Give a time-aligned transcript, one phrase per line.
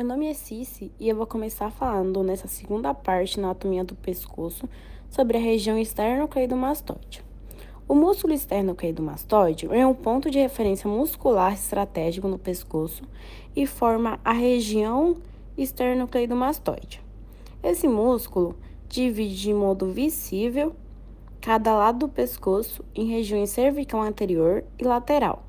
[0.00, 3.94] Meu nome é Cici e eu vou começar falando nessa segunda parte na anatomia do
[3.94, 4.66] pescoço
[5.10, 7.22] sobre a região esternocleidomastoide.
[7.86, 13.02] O músculo esternocleidomastoide é um ponto de referência muscular estratégico no pescoço
[13.54, 15.18] e forma a região
[15.54, 17.02] esternocleidomastoide.
[17.62, 18.56] Esse músculo
[18.88, 20.74] divide de modo visível
[21.42, 25.44] cada lado do pescoço em regiões cervical anterior e lateral.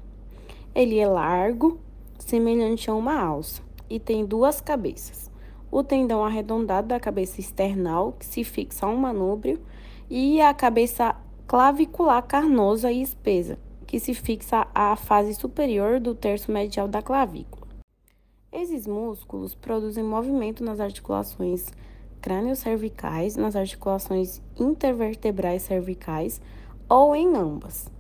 [0.76, 1.80] Ele é largo,
[2.20, 5.30] semelhante a uma alça, e tem duas cabeças.
[5.70, 9.59] O tendão arredondado da cabeça external, que se fixa a um manúbrio,
[10.09, 11.14] e a cabeça
[11.45, 17.67] clavicular carnosa e espesa, que se fixa à fase superior do terço medial da clavícula.
[18.50, 21.70] Esses músculos produzem movimento nas articulações
[22.22, 26.42] crânio-cervicais, nas articulações intervertebrais cervicais
[26.88, 27.92] ou em ambas.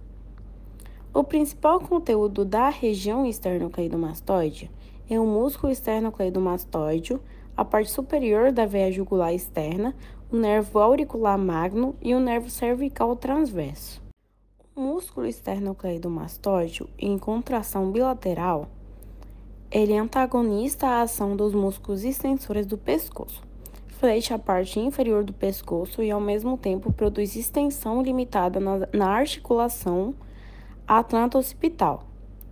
[1.13, 4.71] O principal conteúdo da região esternocleidomastoide
[5.13, 7.19] é o músculo esternocleidomastoide,
[7.55, 9.93] a parte superior da veia jugular externa,
[10.31, 14.01] o nervo auricular magno e o nervo cervical transverso.
[14.73, 18.69] O músculo esternocleidomastoide, em contração bilateral,
[19.69, 23.43] ele antagonista à ação dos músculos extensores do pescoço.
[23.89, 29.09] Flecha a parte inferior do pescoço e, ao mesmo tempo, produz extensão limitada na, na
[29.09, 30.15] articulação
[30.87, 32.10] atlanta-occipital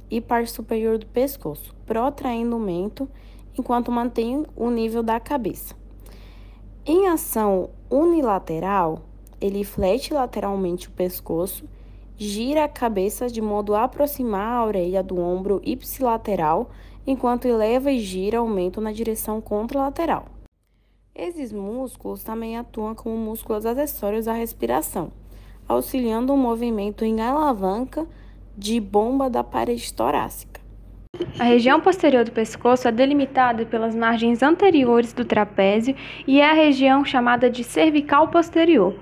[0.10, 3.10] e parte superior do pescoço, protraindo o mento
[3.58, 5.76] enquanto mantém o nível da cabeça.
[6.86, 9.02] Em ação unilateral,
[9.40, 11.66] ele flete lateralmente o pescoço,
[12.18, 16.70] gira a cabeça de modo a aproximar a orelha do ombro ipsilateral,
[17.06, 20.26] enquanto eleva e gira o mento na direção contralateral.
[21.16, 25.12] Esses músculos também atuam como músculos acessórios à respiração,
[25.68, 28.08] auxiliando o movimento em alavanca
[28.60, 30.60] de bomba da parede torácica.
[31.40, 35.96] A região posterior do pescoço é delimitada pelas margens anteriores do trapézio
[36.28, 38.94] e é a região chamada de cervical posterior.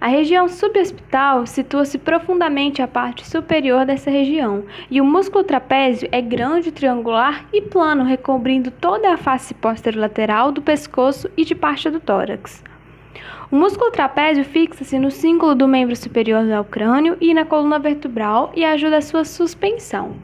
[0.00, 6.20] A região subhospital situa-se profundamente a parte superior dessa região, e o músculo trapézio é
[6.20, 12.00] grande, triangular e plano, recobrindo toda a face posterolateral do pescoço e de parte do
[12.00, 12.62] tórax.
[13.50, 18.52] O músculo trapézio fixa-se no cíngulo do membro superior do crânio e na coluna vertebral
[18.56, 20.16] e ajuda a sua suspensão.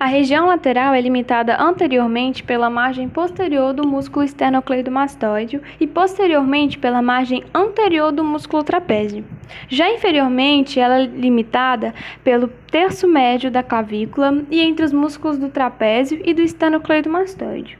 [0.00, 7.02] A região lateral é limitada anteriormente pela margem posterior do músculo esternocleidomastoide e posteriormente pela
[7.02, 9.22] margem anterior do músculo trapézio.
[9.68, 15.50] Já inferiormente, ela é limitada pelo terço médio da clavícula e entre os músculos do
[15.50, 17.78] trapézio e do esternocleidomastoide.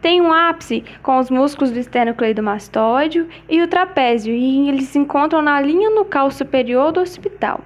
[0.00, 5.42] Tem um ápice com os músculos do esternocleidomastoide e o trapézio, e eles se encontram
[5.42, 7.60] na linha nucal superior do occipital.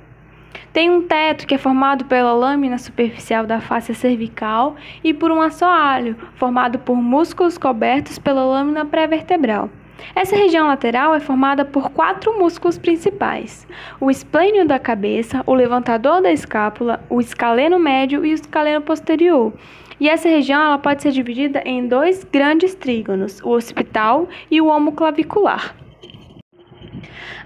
[0.72, 5.40] Tem um teto que é formado pela lâmina superficial da face cervical e por um
[5.40, 9.70] assoalho, formado por músculos cobertos pela lâmina pré-vertebral.
[10.14, 13.66] Essa região lateral é formada por quatro músculos principais:
[14.00, 19.52] o esplênio da cabeça, o levantador da escápula, o escaleno médio e o escaleno posterior.
[20.00, 24.66] E essa região ela pode ser dividida em dois grandes trígonos, o occipital e o
[24.66, 25.74] homoclavicular.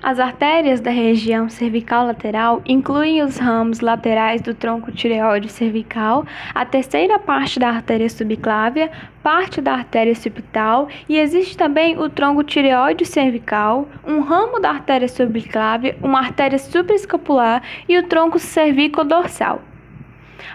[0.00, 6.64] As artérias da região cervical lateral incluem os ramos laterais do tronco tireoide cervical, a
[6.64, 8.92] terceira parte da artéria subclávia,
[9.24, 15.08] parte da artéria occipital e existe também o tronco tireoide cervical, um ramo da artéria
[15.08, 19.60] subclávia, uma artéria supraescapular e o tronco cervico-dorsal.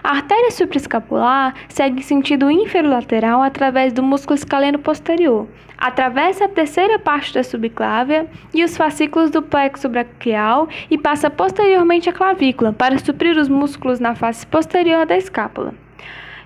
[0.02, 5.46] A artéria supraescapular segue em sentido inferolateral através do músculo escaleno posterior,
[5.78, 12.08] atravessa a terceira parte da subclávia e os fascículos do plexo braquial e passa posteriormente
[12.08, 15.74] à clavícula para suprir os músculos na face posterior da escápula.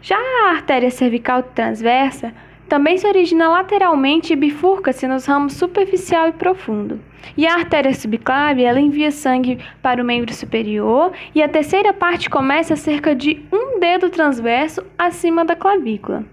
[0.00, 2.32] Já a artéria cervical transversa
[2.68, 7.00] também se origina lateralmente e bifurca-se nos ramos superficial e profundo.
[7.36, 12.28] E a artéria subclávia ela envia sangue para o membro superior e a terceira parte
[12.28, 16.24] começa cerca de um dedo transverso acima da clavícula.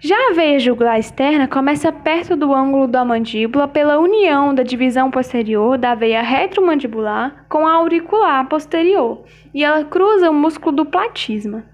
[0.00, 5.10] Já a veia jugular externa começa perto do ângulo da mandíbula pela união da divisão
[5.10, 11.64] posterior da veia retromandibular com a auricular posterior e ela cruza o músculo do platisma.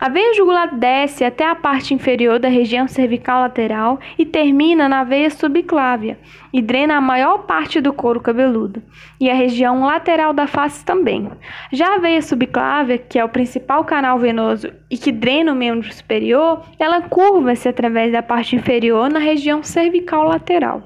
[0.00, 5.02] A veia jugular desce até a parte inferior da região cervical lateral e termina na
[5.02, 6.16] veia subclávia
[6.52, 8.80] e drena a maior parte do couro cabeludo
[9.20, 11.28] e a região lateral da face também.
[11.72, 15.92] Já a veia subclávia, que é o principal canal venoso e que drena o membro
[15.92, 20.80] superior, ela curva-se através da parte inferior na região cervical lateral.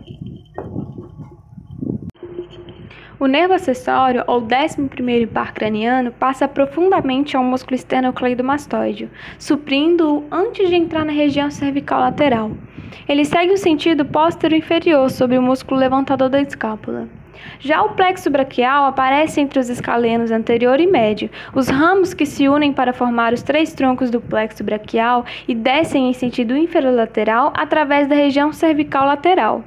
[3.23, 9.09] O nervo acessório, ou 11º par craniano, passa profundamente ao músculo esternocleidomastoide,
[9.39, 12.51] suprindo-o antes de entrar na região cervical lateral.
[13.09, 17.09] Ele segue o sentido póstero inferior sobre o músculo levantador da escápula.
[17.61, 22.49] Já o plexo braquial aparece entre os escalenos anterior e médio, os ramos que se
[22.49, 28.09] unem para formar os três troncos do plexo braquial e descem em sentido inferolateral através
[28.09, 29.63] da região cervical lateral.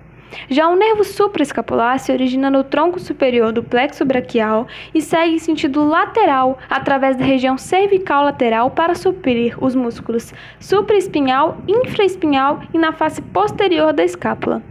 [0.50, 5.40] Já o nervo supraescapular se origina no tronco superior do plexo braquial e segue em
[5.40, 12.92] sentido lateral através da região cervical lateral para suprir os músculos supraespinhal, infraespinhal e na
[12.92, 14.62] face posterior da escápula.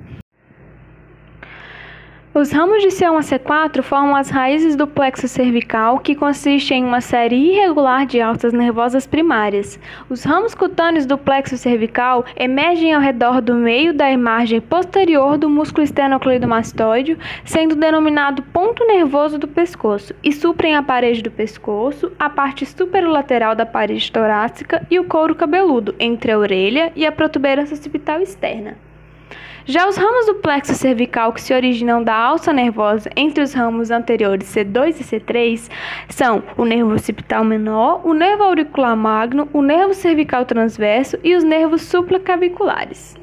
[2.37, 6.85] Os ramos de C1 a C4 formam as raízes do plexo cervical, que consiste em
[6.85, 9.79] uma série irregular de alças nervosas primárias.
[10.11, 15.49] Os ramos cutâneos do plexo cervical emergem ao redor do meio da margem posterior do
[15.49, 22.29] músculo esternocleidomastoide, sendo denominado ponto nervoso do pescoço, e suprem a parede do pescoço, a
[22.29, 27.77] parte superolateral da parede torácica e o couro cabeludo, entre a orelha e a protuberância
[27.77, 28.77] occipital externa.
[29.67, 33.91] Já os ramos do plexo cervical que se originam da alça nervosa entre os ramos
[33.91, 35.71] anteriores C2 e C3
[36.09, 41.43] são o nervo occipital menor, o nervo auricular magno, o nervo cervical transverso e os
[41.43, 43.17] nervos supraclaviculares.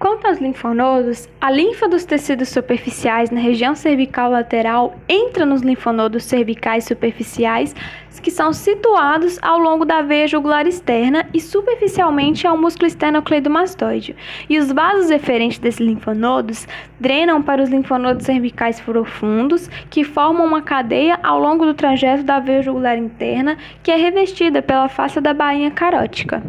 [0.00, 6.24] Quanto aos linfonodos, a linfa dos tecidos superficiais na região cervical lateral entra nos linfonodos
[6.24, 7.76] cervicais superficiais,
[8.18, 14.16] que são situados ao longo da veia jugular externa e superficialmente ao músculo esternocleidomastoide.
[14.48, 16.66] E os vasos referentes desses linfonodos
[16.98, 22.40] drenam para os linfonodos cervicais profundos, que formam uma cadeia ao longo do trajeto da
[22.40, 26.42] veia jugular interna, que é revestida pela face da bainha carótica.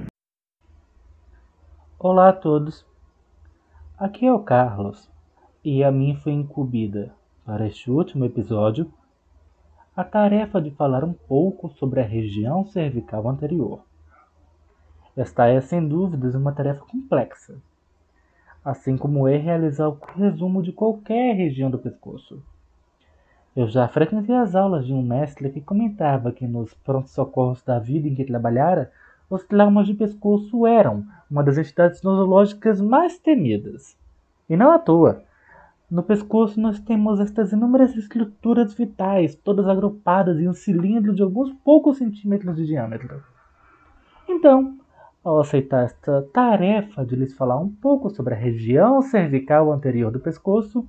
[2.00, 2.84] Olá a todos.
[4.00, 5.08] Aqui é o Carlos,
[5.63, 7.13] e a mim foi incumbida,
[7.46, 8.92] para este último episódio,
[9.96, 13.82] a tarefa de falar um pouco sobre a região cervical anterior.
[15.18, 17.58] Esta é, sem dúvidas, uma tarefa complexa,
[18.64, 22.42] assim como é realizar o resumo de qualquer região do pescoço.
[23.54, 28.08] Eu já frequentei as aulas de um mestre que comentava que nos pronto-socorros da vida
[28.08, 28.90] em que trabalhara,
[29.30, 33.98] os traumas de pescoço eram uma das entidades nosológicas mais temidas.
[34.50, 35.24] E não à toa.
[35.92, 41.52] No pescoço nós temos estas inúmeras estruturas vitais, todas agrupadas em um cilindro de alguns
[41.66, 43.22] poucos centímetros de diâmetro.
[44.26, 44.78] Então,
[45.22, 50.20] ao aceitar esta tarefa de lhes falar um pouco sobre a região cervical anterior do
[50.22, 50.88] pescoço,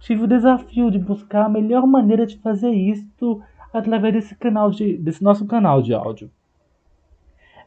[0.00, 3.40] tive o desafio de buscar a melhor maneira de fazer isto
[3.72, 6.28] através desse canal de, desse nosso canal de áudio.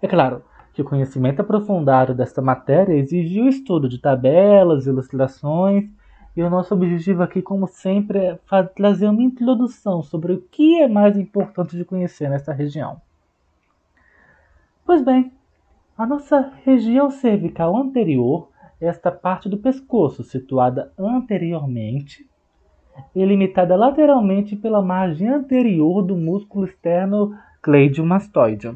[0.02, 0.44] É claro
[0.74, 5.90] que o conhecimento aprofundado desta matéria exige o estudo de tabelas, ilustrações,
[6.36, 8.40] e o nosso objetivo aqui, como sempre, é
[8.76, 13.02] trazer uma introdução sobre o que é mais importante de conhecer nesta região.
[14.86, 15.32] Pois bem,
[15.98, 18.50] a nossa região cervical anterior
[18.80, 22.28] é esta parte do pescoço situada anteriormente
[23.16, 28.76] e limitada lateralmente pela margem anterior do músculo externo cleidiomastoide.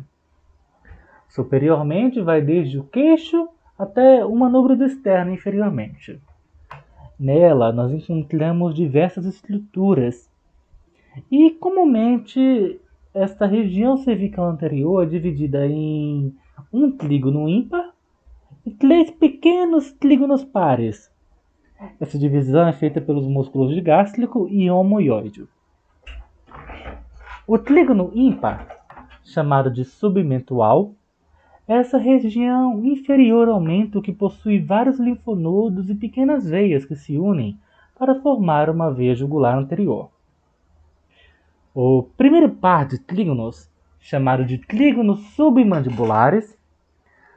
[1.27, 6.21] Superiormente vai desde o queixo até o manubro do externo inferiormente.
[7.17, 10.29] Nela nós encontramos diversas estruturas
[11.31, 12.79] e comumente
[13.13, 16.35] esta região cervical anterior é dividida em
[16.71, 17.93] um trígono ímpar
[18.65, 21.09] e três pequenos trígonos pares.
[21.99, 25.47] Essa divisão é feita pelos músculos de gástrico e homoioide.
[27.47, 28.67] O trígono ímpar,
[29.23, 30.93] chamado de submentual,
[31.67, 37.59] essa região inferior ao mento que possui vários linfonodos e pequenas veias que se unem
[37.97, 40.09] para formar uma veia jugular anterior.
[41.73, 43.69] O primeiro par de trígonos,
[43.99, 46.55] chamado de trígonos submandibulares,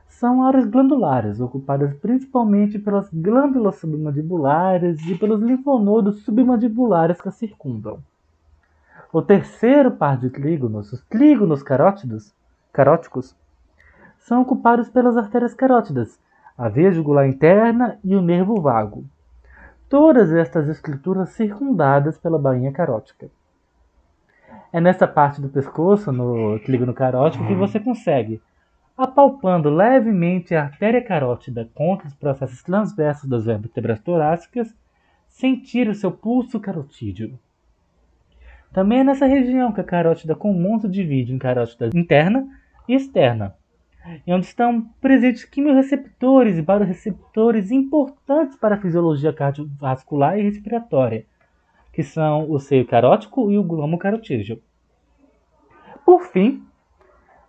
[0.07, 8.03] são áreas glandulares, ocupadas principalmente pelas glândulas submandibulares e pelos linfonodos submandibulares que a circundam.
[9.13, 12.35] O terceiro par de trígonos, os trígonos carótidos,
[12.73, 13.35] caróticos,
[14.29, 16.21] são ocupados pelas artérias carótidas,
[16.57, 19.05] a veia jugular interna e o nervo vago.
[19.89, 23.31] Todas estas estruturas circundadas pela bainha carótica.
[24.71, 28.43] É nessa parte do pescoço, no trígono carótico, que você consegue,
[28.99, 34.77] apalpando levemente a artéria carótida contra os processos transversos das vértebras torácicas,
[35.27, 37.39] sentir o seu pulso carotídeo.
[38.75, 42.47] Também é nessa região que a carótida comum se divide em carótida interna
[42.87, 43.55] e externa,
[44.27, 51.27] e onde estão presentes quimiorreceptores e baroreceptores importantes para a fisiologia cardiovascular e respiratória,
[51.93, 54.61] que são o seio carótico e o glomo carotídeo.
[56.05, 56.63] Por fim,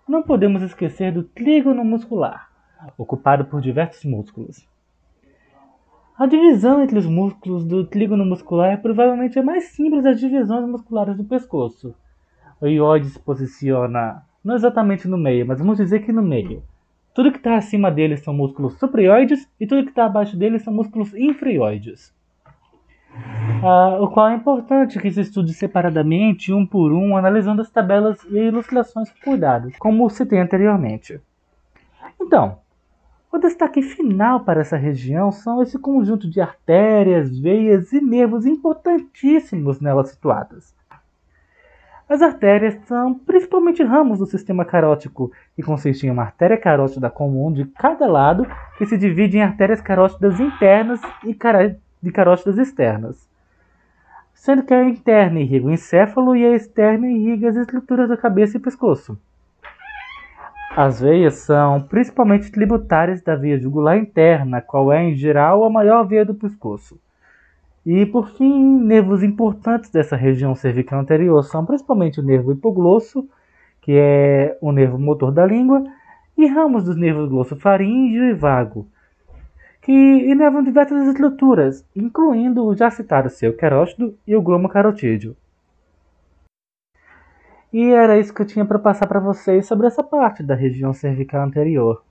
[0.07, 2.49] não podemos esquecer do trígono muscular,
[2.97, 4.67] ocupado por diversos músculos.
[6.17, 10.67] A divisão entre os músculos do trígono muscular é provavelmente a mais simples das divisões
[10.67, 11.95] musculares do pescoço.
[12.59, 16.63] O ióide se posiciona não exatamente no meio, mas vamos dizer que no meio.
[17.13, 20.73] Tudo que está acima dele são músculos suprioides e tudo que está abaixo dele são
[20.73, 22.13] músculos infrioides.
[23.63, 28.23] Ah, o qual é importante que se estude separadamente, um por um, analisando as tabelas
[28.25, 31.19] e ilustrações cuidadas, como citei anteriormente.
[32.21, 32.59] Então,
[33.31, 39.79] o destaque final para essa região são esse conjunto de artérias, veias e nervos importantíssimos
[39.79, 40.73] nelas situadas.
[42.09, 47.53] As artérias são principalmente ramos do sistema carótico, que consistem em uma artéria carótida comum
[47.53, 48.47] de cada lado,
[48.79, 51.37] que se divide em artérias carótidas internas e
[52.01, 53.29] de carótidas externas.
[54.33, 58.57] Sendo que a interna irriga o encéfalo e a externa irriga as estruturas da cabeça
[58.57, 59.15] e pescoço.
[60.75, 66.07] As veias são principalmente tributárias da veia jugular interna, qual é, em geral, a maior
[66.07, 66.99] veia do pescoço.
[67.85, 73.27] E por fim, nervos importantes dessa região cervical anterior são principalmente o nervo hipoglosso,
[73.81, 75.83] que é o nervo motor da língua,
[76.37, 78.87] e ramos dos nervos glossofaríngeo e vago,
[79.81, 85.35] que inervam diversas estruturas, incluindo o já citado seu carótido e o glomo carotídeo.
[87.71, 90.91] E era isso que eu tinha para passar para vocês sobre essa parte da região
[90.91, 92.03] cervical anterior.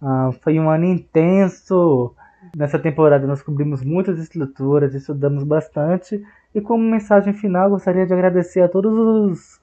[0.00, 2.14] Ah, foi um ano intenso,
[2.56, 6.22] Nessa temporada nós cobrimos muitas estruturas, estudamos bastante
[6.54, 9.60] e como mensagem final gostaria de agradecer a todos os,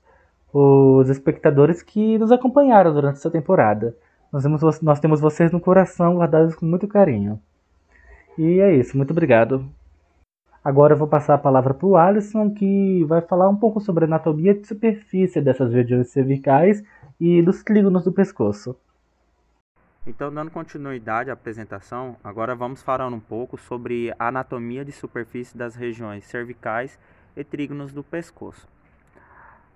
[0.54, 3.96] os espectadores que nos acompanharam durante essa temporada.
[4.32, 7.40] Nós temos, nós temos vocês no coração, guardados com muito carinho.
[8.38, 9.66] E é isso, muito obrigado.
[10.64, 14.06] Agora eu vou passar a palavra para o Alisson, que vai falar um pouco sobre
[14.06, 16.84] a anatomia de superfície dessas regiões cervicais
[17.20, 18.76] e dos clígonos do pescoço.
[20.06, 25.56] Então, dando continuidade à apresentação, agora vamos falar um pouco sobre a anatomia de superfície
[25.56, 26.98] das regiões cervicais
[27.38, 28.68] e trígonos do pescoço.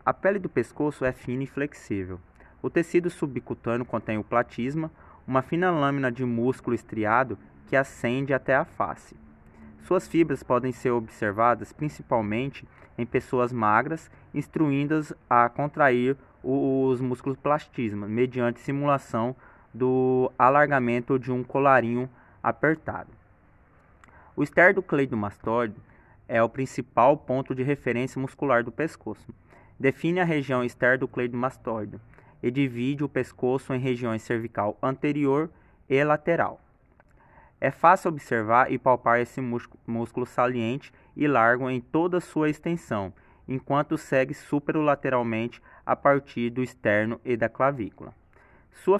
[0.03, 2.19] A pele do pescoço é fina e flexível.
[2.59, 4.89] O tecido subcutâneo contém o platisma,
[5.27, 9.15] uma fina lâmina de músculo estriado que ascende até a face.
[9.83, 12.67] Suas fibras podem ser observadas principalmente
[12.97, 19.35] em pessoas magras, instruindo-as a contrair os músculos platisma mediante simulação
[19.75, 22.09] do alargamento de um colarinho
[22.41, 23.09] apertado.
[24.35, 25.75] O esternocleidomastoide
[26.27, 29.33] é o principal ponto de referência muscular do pescoço.
[29.77, 31.99] Define a região esternocleidomastoide
[32.41, 35.49] e divide o pescoço em regiões cervical anterior
[35.89, 36.61] e lateral.
[37.59, 43.11] É fácil observar e palpar esse músculo saliente e largo em toda sua extensão,
[43.47, 48.13] enquanto segue superolateralmente a partir do externo e da clavícula.
[48.83, 48.99] Sua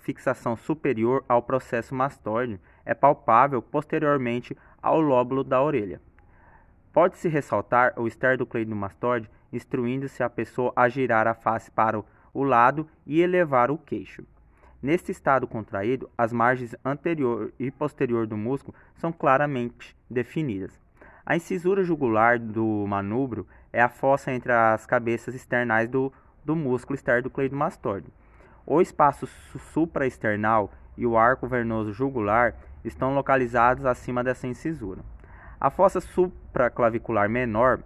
[0.00, 6.00] fixação superior ao processo mastóide é palpável posteriormente ao lóbulo da orelha.
[6.92, 12.02] Pode-se ressaltar o esternocleidomastoide instruindo-se a pessoa a girar a face para
[12.32, 14.24] o lado e elevar o queixo.
[14.82, 20.80] Neste estado contraído, as margens anterior e posterior do músculo são claramente definidas.
[21.26, 26.12] A incisura jugular do manubro é a fossa entre as cabeças externais do,
[26.44, 28.08] do músculo esternocleidomastoide.
[28.66, 29.26] O espaço
[29.72, 35.00] supraesternal e o arco vernoso jugular estão localizados acima dessa incisura.
[35.60, 37.80] A fossa supraclavicular menor,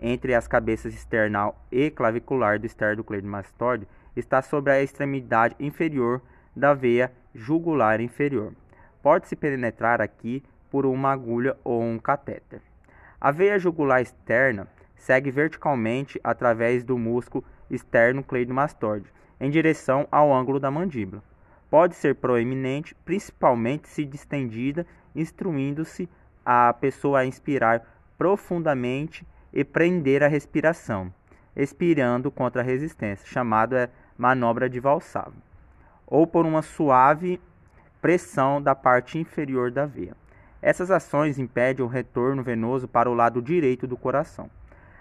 [0.00, 3.86] entre as cabeças external e clavicular do esternocleidomastoide,
[4.16, 6.20] está sobre a extremidade inferior
[6.54, 8.52] da veia jugular inferior.
[9.02, 12.60] Pode-se penetrar aqui por uma agulha ou um catéter.
[13.20, 19.06] A veia jugular externa segue verticalmente através do músculo esternocleidomastoide
[19.42, 21.20] em direção ao ângulo da mandíbula.
[21.68, 26.08] Pode ser proeminente, principalmente se distendida, instruindo-se
[26.46, 27.82] a pessoa a inspirar
[28.16, 31.12] profundamente e prender a respiração,
[31.56, 35.34] expirando contra a resistência, chamada é manobra de Valsalva,
[36.06, 37.40] ou por uma suave
[38.00, 40.14] pressão da parte inferior da veia.
[40.60, 44.48] Essas ações impedem o retorno venoso para o lado direito do coração.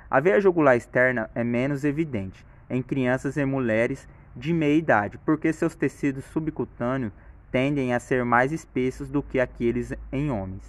[0.10, 5.52] A veia jugular externa é menos evidente em crianças e mulheres de meia idade, porque
[5.52, 7.14] seus tecidos subcutâneos
[7.52, 10.64] tendem a ser mais espessos do que aqueles em homens.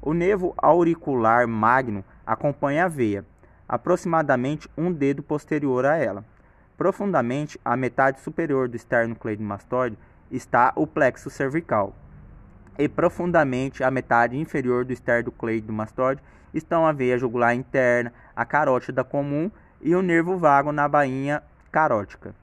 [0.00, 3.24] O nervo auricular magno acompanha a veia,
[3.68, 6.24] aproximadamente um dedo posterior a ela.
[6.76, 9.98] Profundamente, a metade superior do esternocleidomastoide
[10.30, 11.94] está o plexo cervical.
[12.78, 16.22] E profundamente a metade inferior do esternocleidomastoide
[16.52, 22.34] estão a veia jugular interna, a carótida comum e o nervo vago na bainha carótica.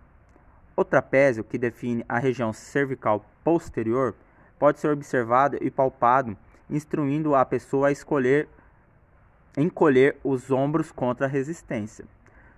[0.81, 4.15] O trapézio, que define a região cervical posterior,
[4.57, 6.35] pode ser observado e palpado,
[6.67, 8.49] instruindo a pessoa a escolher
[9.55, 12.03] encolher os ombros contra a resistência.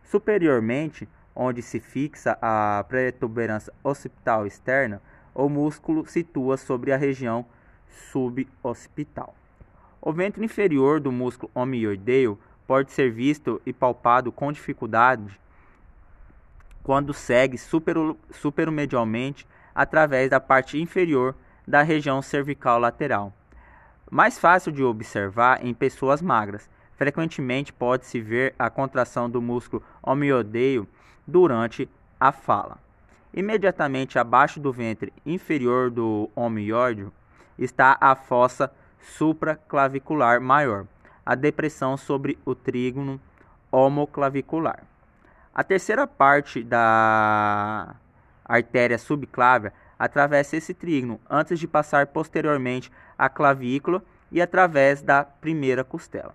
[0.06, 5.02] Superiormente, onde se fixa a protuberância occipital externa,
[5.36, 7.46] o músculo situa sobre a região
[8.10, 9.36] suboccipital.
[10.02, 15.43] O ventre inferior do músculo homioideu pode ser visto e palpado com dificuldade
[16.84, 17.58] quando segue
[18.32, 21.36] superomedialmente através da parte inferior
[21.66, 23.34] da região cervical lateral.
[24.12, 26.70] Mais fácil de observar em pessoas magras.
[26.96, 30.88] Frequentemente pode-se ver a contração do músculo homioideu
[31.26, 32.78] durante a fala.
[33.34, 37.08] Imediatamente abaixo do ventre inferior do homioide
[37.58, 40.86] está a fossa supraclavicular maior,
[41.26, 43.20] a depressão sobre o trígono
[43.72, 44.84] homoclavicular.
[45.56, 47.96] A terceira parte da
[48.44, 55.84] artéria subclávia atravessa esse trígono antes de passar posteriormente à clavícula e através da primeira
[55.84, 56.34] costela.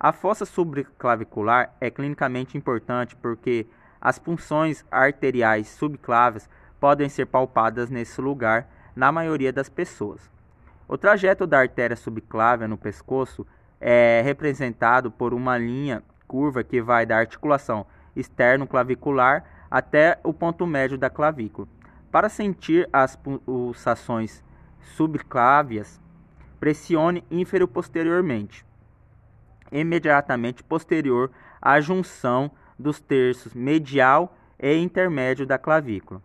[0.00, 3.68] A fossa subclavicular é clinicamente importante porque
[4.00, 10.28] as punções arteriais subclávias podem ser palpadas nesse lugar na maioria das pessoas.
[10.88, 13.46] O trajeto da artéria subclávia no pescoço
[13.80, 20.96] é representado por uma linha curva que vai da articulação externo-clavicular até o ponto médio
[20.96, 21.68] da clavícula.
[22.10, 24.42] Para sentir as pulsações
[24.80, 26.00] subclávias,
[26.58, 28.64] pressione inferior posteriormente,
[29.70, 31.30] imediatamente posterior
[31.60, 36.22] à junção dos terços medial e intermédio da clavícula.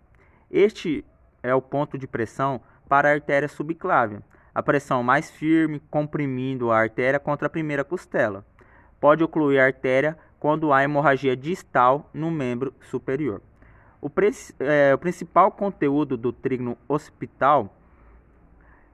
[0.50, 1.04] Este
[1.44, 4.22] é o ponto de pressão para a artéria subclávia.
[4.54, 8.46] A pressão mais firme, comprimindo a artéria contra a primeira costela.
[9.00, 13.44] Pode ocluir a artéria quando há hemorragia distal no membro superior.
[14.02, 14.10] O,
[14.60, 17.72] é, o principal conteúdo do trígono occipital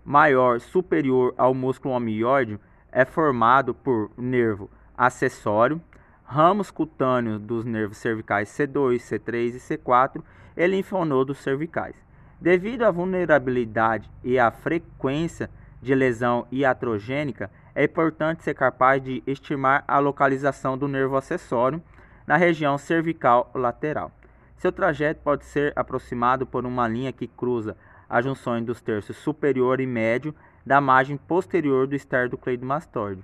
[0.03, 2.59] maior superior ao músculo homioide
[2.91, 5.81] é formado por nervo acessório,
[6.25, 10.21] ramos cutâneos dos nervos cervicais C2, C3 e C4
[10.57, 11.95] e linfonodos cervicais.
[12.41, 15.49] Devido à vulnerabilidade e à frequência
[15.81, 21.79] de lesão iatrogênica, é importante ser capaz de estimar a localização do nervo acessório
[22.25, 24.11] na região cervical lateral.
[24.57, 27.77] Seu trajeto pode ser aproximado por uma linha que cruza
[28.09, 30.33] as junções dos terços superior e médio
[30.65, 33.23] da margem posterior do esternocleidomastoide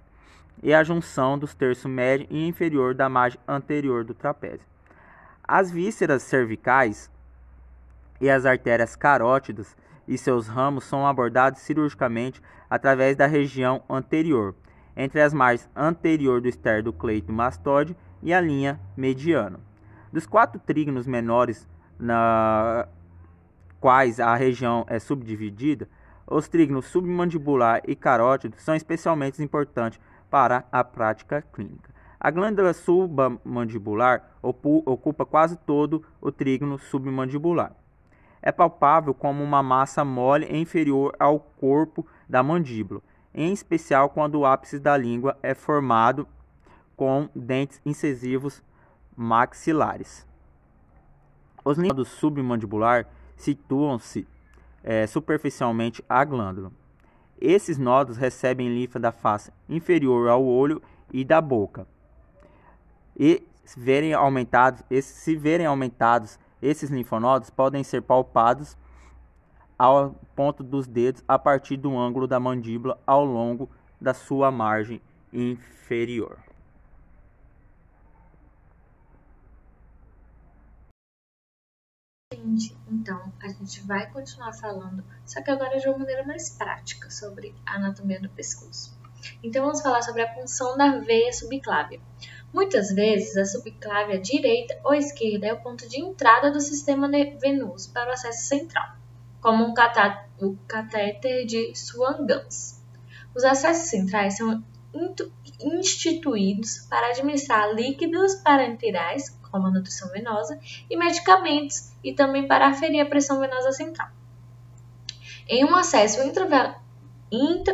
[0.61, 4.67] e a junção dos terços médio e inferior da margem anterior do trapézio.
[5.43, 7.09] As vísceras cervicais
[8.21, 9.75] e as artérias carótidas
[10.07, 14.55] e seus ramos são abordados cirurgicamente através da região anterior,
[14.95, 19.59] entre as margens anterior do esternocleidomastoide e a linha mediana.
[20.11, 21.67] Dos quatro trígonos menores
[21.99, 22.87] na
[23.79, 25.89] quais a região é subdividida,
[26.25, 31.93] os trígonos submandibular e carótido são especialmente importantes para a prática clínica.
[32.19, 37.75] A glândula submandibular ocupa quase todo o trígono submandibular.
[38.45, 43.01] É palpável como uma massa mole inferior ao corpo da mandíbula,
[43.33, 46.27] em especial quando o ápice da língua é formado
[46.97, 48.61] com dentes incisivos
[49.15, 50.27] maxilares.
[51.63, 54.27] Os nódulos submandibular situam-se
[54.83, 56.69] é, superficialmente à glândula.
[57.39, 60.81] Esses nódulos recebem linfa da face inferior ao olho
[61.13, 61.87] e da boca.
[63.17, 68.77] E se verem aumentados, se verem aumentados, esses linfonodos podem ser palpados
[69.77, 75.01] ao ponto dos dedos a partir do ângulo da mandíbula ao longo da sua margem
[75.31, 76.39] inferior.
[82.87, 87.53] Então a gente vai continuar falando, só que agora de uma maneira mais prática sobre
[87.65, 88.97] a anatomia do pescoço.
[89.41, 92.01] Então vamos falar sobre a função da veia subclávia.
[92.53, 97.09] Muitas vezes a subclávia direita ou esquerda é o ponto de entrada do sistema
[97.41, 98.95] venoso para o acesso central,
[99.41, 99.73] como um
[100.39, 102.79] o catéter de Swan-Ganz.
[103.35, 104.63] Os acessos centrais são
[105.59, 113.01] instituídos para administrar líquidos parenterais, como a nutrição venosa, e medicamentos, e também para aferir
[113.01, 114.09] a pressão venosa central.
[115.47, 116.21] Em um acesso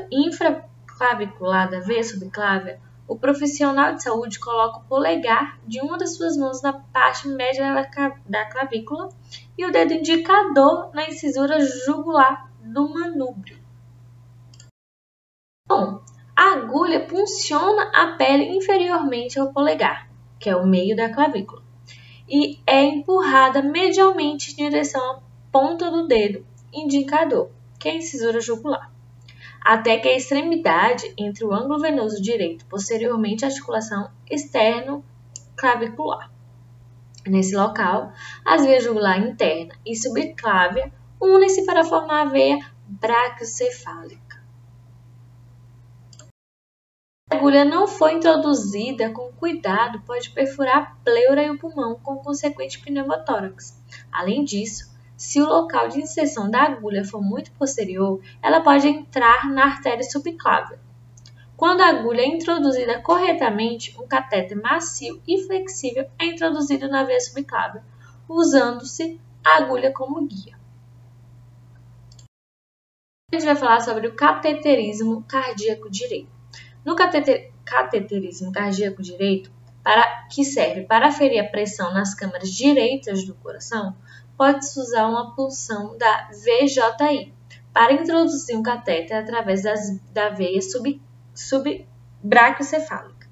[0.09, 2.79] infraclavicular da veia subclávia,
[3.10, 7.74] o profissional de saúde coloca o polegar de uma das suas mãos na parte média
[8.28, 9.10] da clavícula
[9.58, 13.58] e o dedo indicador na incisura jugular do manúbrio.
[15.67, 16.02] Bom,
[16.36, 20.08] a agulha punciona a pele inferiormente ao polegar,
[20.39, 21.63] que é o meio da clavícula,
[22.30, 25.19] e é empurrada medialmente em direção à
[25.52, 28.91] ponta do dedo indicador, que é a incisura jugular,
[29.62, 35.04] até que a extremidade entre o ângulo venoso direito posteriormente à articulação externo
[35.56, 36.32] clavicular.
[37.28, 38.13] Nesse local,
[38.45, 44.39] as veias jugular interna e subclávia unem-se para formar a veia braquiocefálica.
[47.32, 52.17] A agulha não foi introduzida com cuidado, pode perfurar a pleura e o pulmão, com
[52.17, 53.80] consequente pneumotórax.
[54.12, 54.88] Além disso,
[55.19, 60.01] se o local de inserção da agulha for muito posterior, ela pode entrar na artéria
[60.01, 60.79] subclávia,
[61.58, 67.19] quando a agulha é introduzida corretamente, um catéter macio e flexível é introduzido na veia
[67.19, 67.84] subclávia,
[68.29, 70.58] usando-se a agulha como guia.
[73.29, 76.32] A gente vai falar sobre o cateterismo cardíaco direito.
[76.86, 79.51] No cateter, cateterismo cardíaco direito,
[79.84, 83.93] para, que serve para aferir a pressão nas câmaras direitas do coração,
[84.39, 87.34] pode-se usar uma pulsão da VJI
[87.73, 93.28] para introduzir um catéter através das, da veia subclávia subbraquiocefálica,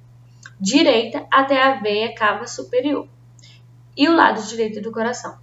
[0.59, 3.07] direita até a veia cava superior
[3.95, 5.37] e o lado direito do coração.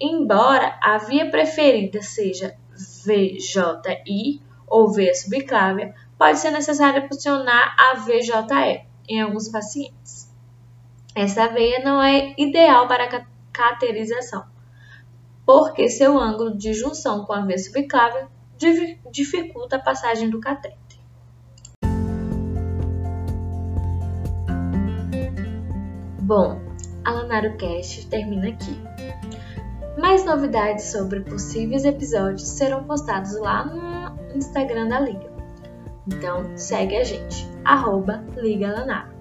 [0.00, 2.56] Embora a via preferida seja
[3.04, 10.34] VJI ou veia subclávia, pode ser necessário funcionar a VJE em alguns pacientes.
[11.14, 14.55] Essa veia não é ideal para caterização,
[15.46, 18.28] porque seu ângulo de junção com a veia subclávia
[19.12, 20.76] dificulta a passagem do catéter.
[26.20, 26.60] Bom,
[27.04, 28.76] a LanaroCast termina aqui.
[29.96, 35.30] Mais novidades sobre possíveis episódios serão postados lá no Instagram da Liga.
[36.08, 39.14] Então segue a gente, arroba Liga Lanaro.